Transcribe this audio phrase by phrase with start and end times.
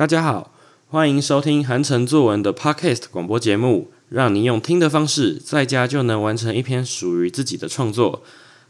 [0.00, 0.50] 大家好，
[0.88, 8.22] 欢迎收听韩城作文的 Podcast 广播节目，让你用听的方式，在家就能完成一篇属于自己的创作。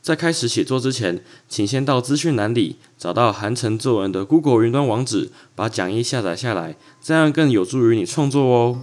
[0.03, 8.81] 在开始写作之前，请先到资讯栏里找到韩城作文的 Google 云端网址，把讲义下载下来，这样更有助于你创作哦。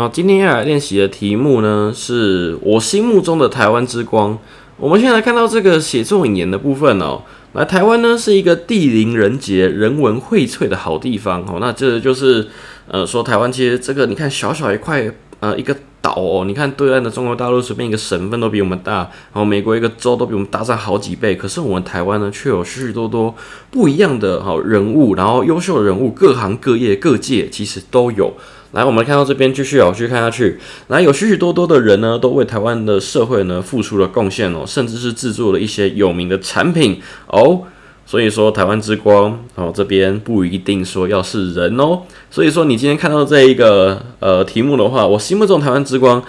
[0.00, 4.38] 然后，今天要来练习的题目呢，是我心目中的台湾之光。
[4.78, 7.20] 我们先来看到这个写作引言的部分哦。
[7.52, 11.58] 来，台湾呢是一个地灵人杰、人文荟萃的好地方哦。
[11.60, 12.48] 那这就是
[12.88, 15.04] 呃，说台湾其实这个你看小小一块
[15.40, 21.36] 呃一个岛哦，你看对岸的中国大陆随便一个省份都比我们大，然后美国一个州都比我们大上好几倍。
[21.36, 23.34] 可是我们台湾呢，却有许许多多
[23.70, 28.32] 不一样的好人物，然后优秀的人物，各行各业各界其实都有。
[28.72, 30.56] 来，我们看到这边继续哦，继续看下去。
[30.86, 37.62] 来，有许许多多的人呢，都为台湾的社会呢付出了贡献哦，甚至是制作了一些有名的产品哦。
[38.06, 42.02] 所以说，台湾之光哦，这边不一定说要是人哦。
[42.30, 46.22] 所以说，你今天看到这一个呃题目的话，我心目中台湾之光，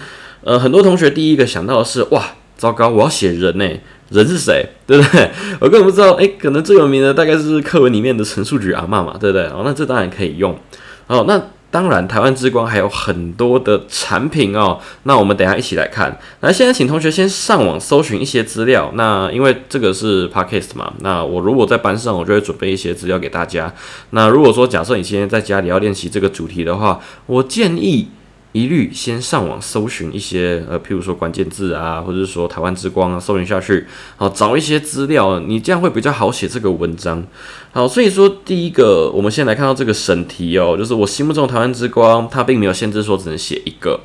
[0.44, 2.24] 呃，很多同学第一个想到的是哇，
[2.58, 3.68] 糟糕，我要写人呢，
[4.10, 4.66] 人是谁？
[4.88, 5.30] 对不对？
[5.60, 9.46] 我根本不知道，哎，可能最有名的大概是课文里面的陈述菊阿嬷嘛，对不对？
[9.46, 10.58] 哦，那这当然可以用。
[11.06, 11.40] 哦，那。
[11.72, 14.78] 当然，台湾之光还有很多的产品哦。
[15.04, 16.20] 那我们等下一起来看。
[16.42, 18.92] 那，现在请同学先上网搜寻一些资料。
[18.96, 23.74] 那因为这个是 podcast 嘛，那我如果在班上，我就会准备一些资料给大家。
[24.12, 28.10] 那如果说假设你今天在家里要练习这个主题的话，我建议。
[28.54, 33.86] 一律先上网搜寻一些呃，譬如说关键字啊，或者是说台湾之光啊，搜寻下去，
[34.18, 37.24] 好找一些资料，你这样会比较好写这个文章。
[37.72, 44.00] 好，所以说第一个，我们先来看到这个审题哦，就是我心目中的台湾之光，它并没有限制说只能写一个。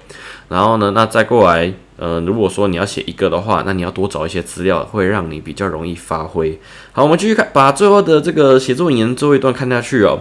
[0.49, 6.57] 然后呢，那再过来，呃，如果说你要写一个的话，那你要多找一些资料，会让你比较容易发挥。
[6.93, 10.21] 好，我们继续看，把最后的这个写作引言最后一段看下去哦。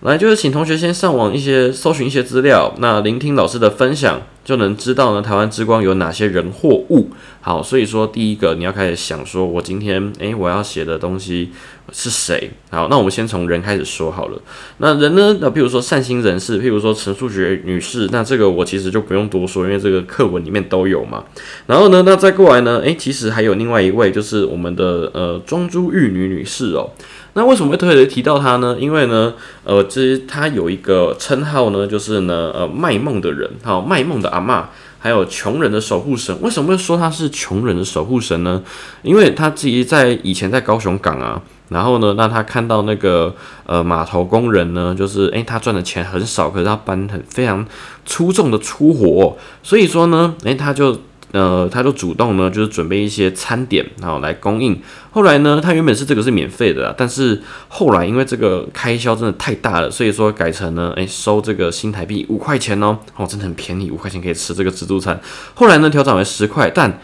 [0.00, 7.10] 来，就是请同学先上网一些搜寻一些资料，那聆听老师的分享，就能知道呢台湾之光有哪些人或物。
[7.46, 11.52] 好，所以说第一个你要开始想说，我今天诶我要写的东西
[11.92, 12.50] 是谁？
[12.70, 14.38] 好，那我们先从人开始说好了。
[14.78, 15.38] 那人呢？
[15.40, 21.22] 那譬如说善心人士，譬如说陈素学女士，那这个我其实就不用多说，因为这个课文里面都有嘛。
[21.68, 22.80] 然后呢，那再过来呢？
[22.80, 26.90] 诶，其实还有另外一位，就是我们的呃庄珠玉女女士哦。
[27.34, 28.76] 那为什么会特别提到她呢？
[28.80, 34.64] 因为呢，呃，这她有一个称号呢，就是呢，呃，卖梦的人，好，卖梦的阿嬷，
[35.06, 36.36] 还有穷人的守护神。
[36.42, 38.60] 为什么会说他是穷人的守护神呢？
[39.02, 43.32] 因为他自己在以前在高雄港啊，然后呢，那他看到那个
[43.66, 47.64] 呃码头工人呢，就是诶，他赚的钱很少，可是他搬很非常
[48.04, 50.98] 出众的粗活，所以说呢，诶，他就。
[51.32, 54.80] 呃，他就主动呢，就是准备一些餐点，然后来供应。
[55.10, 65.20] 后来呢，他原本是这个是免费的，但是后来因为这个开销真的太大了，所以说改成呢，哎，收这个新台币五块钱哦，哦，真的很便宜，五块钱可以吃这个自助餐。
[65.54, 66.98] 后来呢，调整为十块，但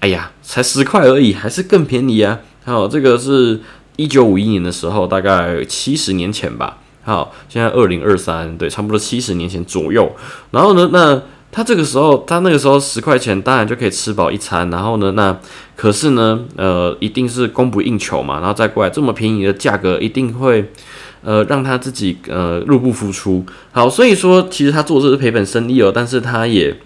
[0.00, 2.40] 哎呀，才十块而已，还是更便宜啊。
[2.64, 3.60] 好，这个是
[3.96, 6.78] 一九五一年的时候，大概七十年前吧。
[7.04, 10.10] 好，现在二零二三，对，差不多七十年前左右。
[10.50, 11.22] 然后呢，那。
[11.58, 15.36] 他这个时候，他那个时候十块钱当然就可以吃饱一餐，然后呢，那
[15.74, 20.70] 可是呢，呃，一定是供不应求嘛，然后再过来这么便宜的价格，一定会
[21.24, 23.44] 呃让他自己呃入不敷出。
[23.72, 26.78] 好，所以说其实他做这是赔本生意哦，但是他也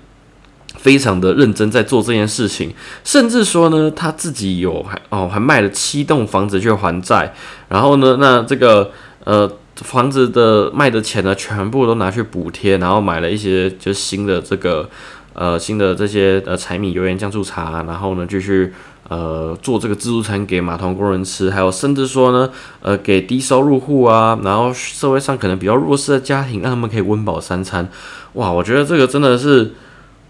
[0.79, 2.73] 非常的认真在做这件事情，
[3.05, 7.35] 甚至说呢，他自己有还哦还卖了七栋房子去还债，
[7.69, 8.91] 然后呢，那这个
[9.25, 9.53] 呃。
[9.83, 14.89] 房子的卖的钱呢，全部都拿去补贴，然后买了一些就新的这个
[15.35, 18.73] 呃新的这些呃柴米油盐酱醋茶，然后呢继续
[19.09, 22.49] 呃做这个自助餐给码头工人吃，还有甚至说呢
[22.81, 27.89] 呃给低收入户啊，然后社会上可能比较弱势的家庭，让他们可以温饱三餐。
[28.35, 29.73] 哇，我觉得这个真的是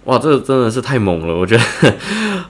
[0.05, 1.37] 哇，这个真的是太猛了！
[1.37, 1.95] 我觉得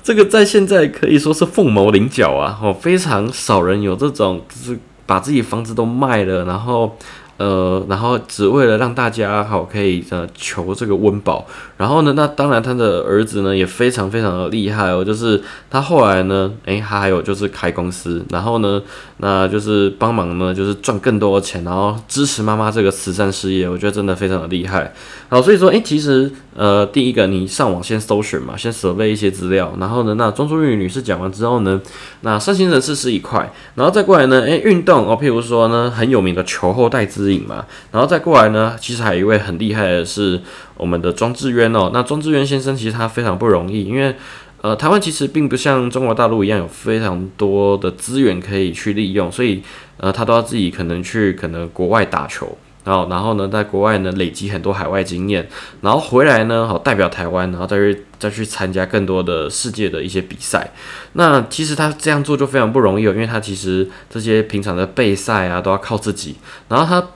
[0.03, 4.79] 这个在现在可以说是凤毛麟角啊，哦，非常少人有这种就是。
[5.07, 6.97] 把自己房子都卖了，然后，
[7.39, 11.47] 呃，然后只为了让大家好可以呃求这个温饱，
[11.77, 18.81] 然后呢，那当然他的儿子呢也非常非常的厉害哦，就是他后来呢，诶，他还有就是开公司，然后呢，
[19.17, 24.93] 那就是帮忙呢，就是赚更多的钱，然后支持妈妈这个慈善事业，我觉得真的非常的厉害。
[25.29, 31.81] 好，所以说，诶，其实呃，第一个你上网先搜寻嘛，先准备一些资料，然后呢，那庄淑玉女士讲完之后呢，
[32.21, 40.41] 那善心人士是一块，然后再过来呢，诶，运动哦，譬如说呢，很有名的球后戴资指引嘛，然后再过来呢，其实还有一位很厉害的是
[40.77, 41.91] 我们的庄智渊哦。
[41.95, 44.15] 那庄智渊先生其实他非常不容易，因为
[44.63, 49.63] 呃，台湾其实并不像中国大陆一样有非常多的资源可以去利用，所以
[49.99, 55.49] 呃，他都要自己可能去可能国外打球，然后然后呢，在国外呢累积很多海外经验，
[55.81, 60.71] 然后回来呢，好代表台湾，然后再去再去参加更多的世界的一些比赛。
[61.13, 66.37] 那其实他这样做就非常不容易哦，因为他其实这些平常的备赛啊都要靠自己，
[66.69, 67.07] 然后他。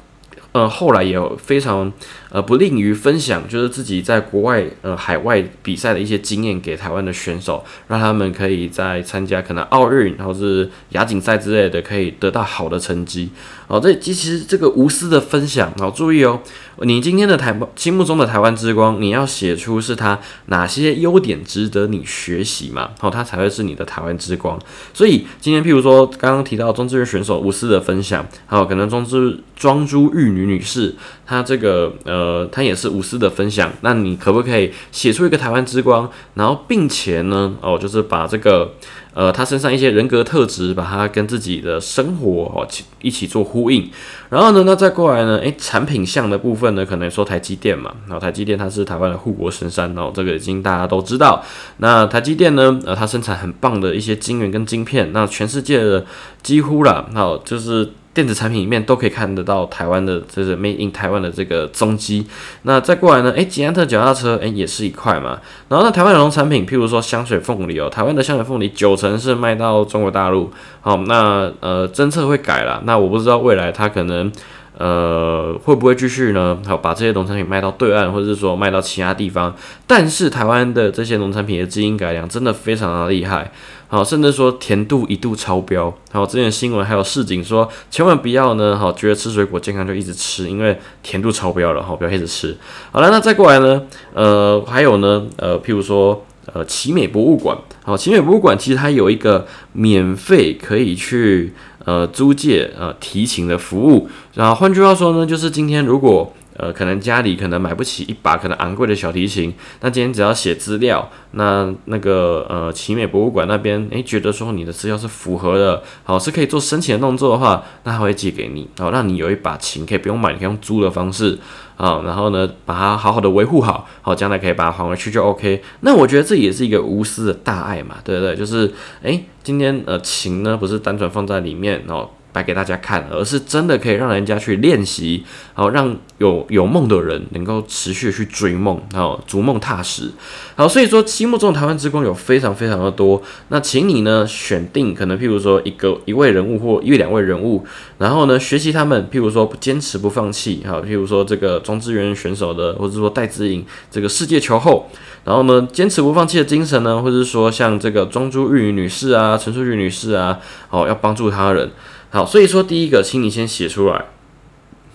[0.53, 1.93] 呃，后来也有非常
[2.31, 13.31] 呃不吝于分享，就是自己在国外呃海外比赛的一些经验给台湾的选手，让他们可以在参加可能奥运或是亚锦赛之类的，可以得到好的成绩。
[13.69, 16.41] 哦，这其实这个无私的分享，好注意哦，
[16.83, 22.91] 你今天的台心目中的台湾之光，你要写出是他哪些优点值得你学习嘛？
[23.01, 24.57] 好，他才会是你的台湾之光。
[24.95, 30.95] 所以今天譬如说刚刚提到中志愿选手无私的分享，还有可能中之庄珠玉女女士，
[31.27, 33.73] 她这个呃，呃，他也是无私的分享。
[33.83, 38.73] 那你可不可以写出一个台湾之光，然后并且呢，哦，就是把这个。
[39.17, 42.69] 呃，他身上一些人格特质，把它跟自己的生活哦
[43.01, 43.91] 一起做呼应。
[44.29, 51.43] 然后呢，那再过来呢，诶，产品项的部分呢，可能说台积电嘛，然后台积电它是台湾的护国神山哦，这个已经大家都知道。
[51.79, 56.05] 那台积电呢，呃，它生产很棒的一些晶圆跟晶片，那全世界的
[56.43, 57.93] 几乎啦，好就是。
[58.17, 62.27] 电子产品里面都可以看得到台湾的，就是 Made in 台湾的这个踪迹。
[62.63, 63.31] 那再过来呢？
[63.33, 65.39] 诶，捷安特脚踏车，诶，也是一块嘛。
[65.69, 70.51] 然后那，台湾的农产品，譬如说香水凤梨哦，台湾的香水凤梨九成是卖到中国大陆。
[70.81, 72.81] 好，那呃，政策会改了。
[72.87, 74.33] 那我不知道未来它可能。
[74.79, 76.59] 呃，会不会继续呢？
[76.67, 79.55] 好，把这些农产品卖到对岸，或者是说卖到其他地方？
[79.87, 83.51] 但是台湾的这些农产品的基因改良真的非常的厉害，
[83.89, 85.93] 好，甚至说甜度一度超标。
[86.13, 92.57] 好，之前新闻还有市警说，千万不要呢，好，觉得吃水果健康就一直吃，因为甜度超标了，好，不要一直吃。
[92.93, 93.83] 好了，那再过来呢？
[94.13, 95.27] 呃，还有呢？
[95.37, 96.23] 呃，譬如说，
[96.53, 101.53] 呃，奇美博物馆，好，奇美博物馆其实它有一个免费可以去。
[101.87, 121.39] 呃，租借呃提琴的服务，然后换句话说呢，就是今天如果呃可能家里可能买不起一把可能昂贵的小提琴，那今天只要写资料，那那个呃奇美博物馆那边诶觉得说你的资料是符合的，好是可以做申请的动作的话，那他会寄给你，然后让你有一把琴可以不用买，你可以用租的方式。
[121.77, 125.63] 啊，然后呢，把它好好的维护好，好，将来可以把它还回去就 OK。
[125.81, 128.35] 那我觉得这也是一个无私的大爱嘛，对不对？
[128.35, 128.73] 就是，
[129.03, 132.11] 哎，今天呃琴呢不是单纯放在里面，然后。
[132.37, 135.25] 摆给大家看，而是真的可以让人家去练习，
[135.55, 140.11] 好让有有梦的人能够持续去追梦，好逐梦踏实。
[140.55, 143.23] 好，所以说心目中的台湾之光有非常非常的多。
[143.49, 147.65] 那请你呢选定可能譬如说一个一位人物或一两位人物，
[147.97, 154.91] 然后呢学习他们，譬如说坚持不放弃，好，譬如说这个庄智渊选手的，或者说戴资颖这个世界球后，
[155.25, 161.71] 然后呢坚持不放弃的精神呢，或者是说像这个庄珠玉女士啊、陈淑玉女士啊，好要帮助他人。
[162.17, 164.07] 好，所以说第一个，请你先写出来，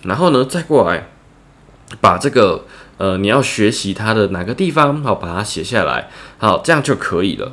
[0.02, 1.08] 然后呢，再过来
[2.00, 2.64] 把这个
[2.96, 7.52] 呃你要学习它的哪个地方，好把它写下来，好，这样就可以了。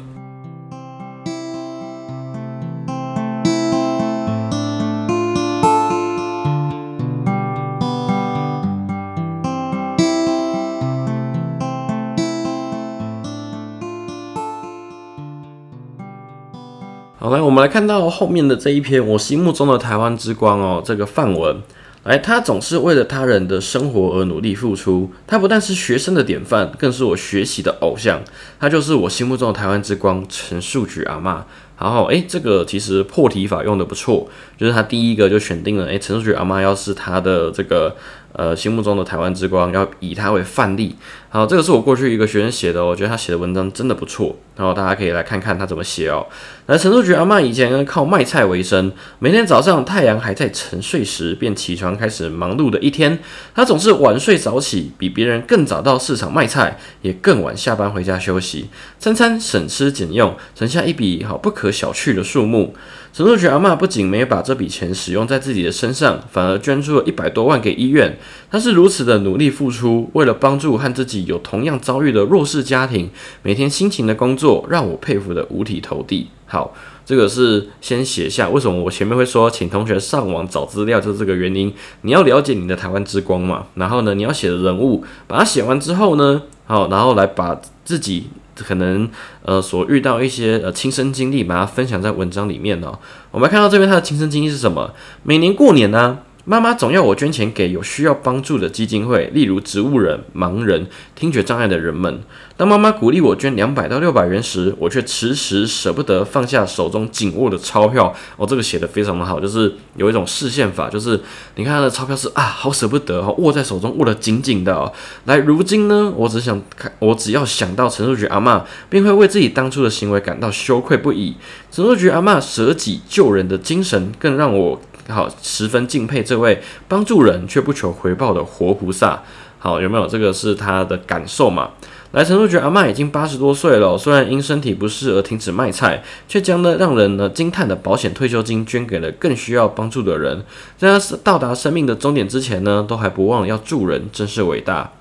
[17.21, 21.57] 好，来，我们来看到后面的这一篇，我心目中的台湾之光哦，这个范文，
[22.05, 28.21] 来，他总是为了他人的生活而努力付出，他不但是学生的典范，更是我学习的偶像，
[28.57, 31.45] 他就是我心目中的台湾之光陈树菊阿妈。
[31.79, 37.95] 然后，诶，这个其实破题法用的不错，就是他第一个就选定了，诶，陈树菊阿妈要是他的这个。
[38.33, 40.95] 呃，心目中的台湾之光要以他为范例。
[41.29, 46.23] 好，这个是我过去一个学生写的，我觉得他写的文章真的不错，然后大家可以来看看他怎么写哦。
[46.67, 53.17] 那陈淑菊阿妈以前呢靠卖菜为生，每天早上太阳还在沉睡时便起床开始忙碌的一天。
[53.55, 58.69] 她总是晚睡早起，比别人更早到市场卖菜，也更晚下班回家休息。
[58.99, 62.73] 餐餐省吃俭用，存下一笔好不可小觑的数目。
[63.11, 68.17] 陈淑菊阿嬷不仅没有把这笔钱使用在自己的身上，反而捐出了一百多万给医院。
[68.51, 73.09] 她是如此的努力付出，为了帮助和自己有同样遭遇的弱势家庭，
[73.41, 76.27] 每天辛勤的工作，让我佩服的五体投地。
[76.45, 76.73] 好，
[77.03, 81.73] 这个是先写下为什么我前面会说，请同学上网找资料，就是这个原因。
[82.01, 88.25] 你要了解你的台湾之光嘛，然后呢，你要写的人物，把它写完之后呢，好，然后来把自己。
[88.63, 89.09] 可能
[89.43, 92.97] 呃所遇到一些呃亲身经历，把它分享在文章里面哦。
[93.31, 94.93] 我们看到这边他的亲身经历是什么？
[95.23, 96.19] 每年过年呢？
[96.49, 102.21] 妈妈总要我捐钱给有需要帮助的基金会，例如植物人、盲人、听觉障碍的人们。
[102.57, 108.11] 当妈妈鼓励我捐两百到六百元时，我却迟迟舍不得放下手中紧握的钞票。
[108.35, 111.21] 哦，这个写的非常的好，就是有一种视线法，就是
[111.53, 114.91] 你看他的钞票是啊，好舍不得哦，握在手中握得紧紧的哦。
[115.25, 121.35] 来，如今呢，我只想看，我只要想到陈淑菊阿妈，便会为自己当初的行为感到羞愧不已。
[121.71, 124.81] 陈淑菊阿妈舍己救人的精神，更让我。
[125.09, 129.21] 好，十分敬佩这位帮助人却不求回报的活菩萨。
[129.61, 131.71] 好，有没有这个是他的感受嘛？
[132.11, 140.43] 来，陈述，觉阿妈已经八十多岁了，虽然因身体不适而停止卖菜，却将呢让人呢惊叹的保险退休金捐给了更需要帮助的人。
[140.77, 144.91] 在他到达生命的终点之前呢，都还不忘要助人，真是伟大。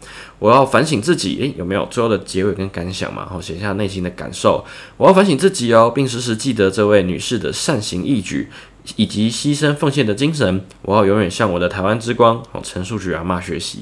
[0.41, 3.27] 我要反省自己，诶，有没有最后的结尾跟感想嘛？
[3.31, 4.65] 好，写下内心的感受。
[4.97, 8.49] 我要反省自己哦，并时时记得这位女士的善行义举。
[8.97, 13.80] 以及牺牲奉献的精神，我要永远向我的台湾之光哦陈述菊阿妈学习。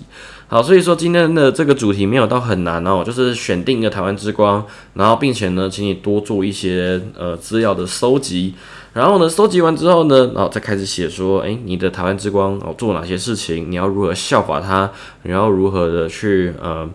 [0.48, 8.54] 好，所以说今天的这个主题没有到很难哦，就是选定一个台湾之光，然后并且呢，请你多做一些呃资料的收集，
[8.92, 14.88] 然后呢，收集完之后呢，然后再开始写说，诶，你的台湾之光哦做哪些事情，你要如何效法他，
[15.24, 16.88] 你要如何的去呃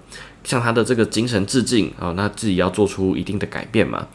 [0.45, 4.07] 向他的这个精神致敬啊，那自己要做出一定的改变嘛。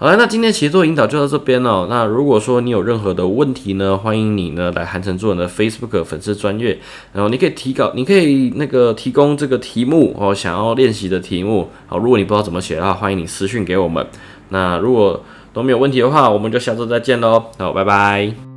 [0.00, 1.86] 好了，那今天写作引导就到这边了。
[1.90, 6.78] 那如果说你有任何的问题呢，欢迎你呢来韩城做人的 Facebook 粉丝专业，
[7.12, 11.68] 然后你可以提稿，你可以那个提供这个题目哦，想要练习的题目。
[11.86, 14.06] 好，如果你不知道怎么写的话，欢迎你私讯给我们。
[14.48, 17.44] 那如果都没有问题的话，我们就下周再见喽。
[17.58, 18.49] 好，拜拜。